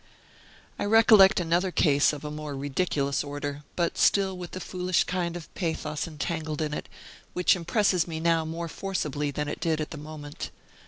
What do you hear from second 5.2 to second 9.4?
of pathos entangled in it, which impresses me now more forcibly